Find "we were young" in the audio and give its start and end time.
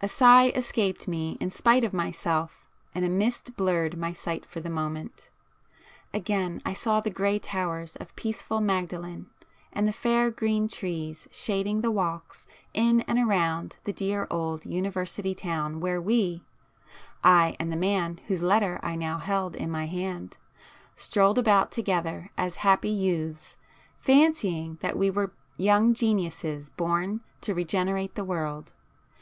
24.96-25.92